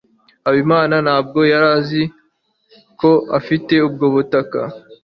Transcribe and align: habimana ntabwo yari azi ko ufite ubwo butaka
habimana 0.45 0.95
ntabwo 1.05 1.39
yari 1.51 1.67
azi 1.77 2.03
ko 2.99 3.11
ufite 3.39 3.73
ubwo 3.87 4.05
butaka 4.15 4.59